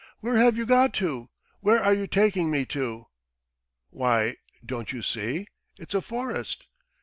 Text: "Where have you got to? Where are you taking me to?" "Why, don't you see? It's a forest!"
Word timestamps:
"Where 0.19 0.35
have 0.37 0.57
you 0.57 0.65
got 0.65 0.95
to? 0.95 1.29
Where 1.59 1.77
are 1.77 1.93
you 1.93 2.07
taking 2.07 2.49
me 2.49 2.65
to?" 2.65 3.05
"Why, 3.91 4.37
don't 4.65 4.91
you 4.91 5.03
see? 5.03 5.45
It's 5.77 5.93
a 5.93 6.01
forest!" 6.01 6.65